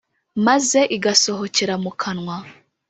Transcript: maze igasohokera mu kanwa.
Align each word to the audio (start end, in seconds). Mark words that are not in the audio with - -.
maze 0.45 0.79
igasohokera 0.95 1.75
mu 1.83 1.91
kanwa. 2.01 2.35